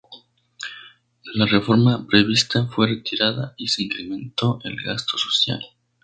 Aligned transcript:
La 1.35 1.45
reforma 1.45 2.07
prevista 2.07 2.65
fue 2.65 2.87
retirada 2.87 3.53
y 3.55 3.67
se 3.67 3.83
incrementó 3.83 4.59
el 4.63 4.75
gasto 4.83 5.15
social. 5.19 5.61